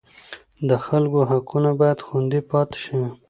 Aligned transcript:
د 0.69 0.71
خلکو 0.85 1.19
حقونه 1.31 1.69
باید 1.79 1.99
خوندي 2.05 2.41
پاتې 2.51 2.77
شي. 2.85 2.99